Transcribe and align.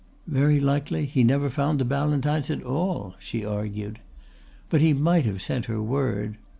"Very 0.25 0.59
likely 0.59 1.05
he 1.05 1.23
never 1.23 1.47
found 1.47 1.79
the 1.79 1.85
Ballantynes 1.85 2.49
at 2.49 2.63
all," 2.63 3.13
she 3.19 3.45
argued. 3.45 3.99
But 4.67 4.81
he 4.81 4.93
might 4.93 5.25
have 5.27 5.43
sent 5.43 5.65
her 5.65 5.79
word. 5.79 6.37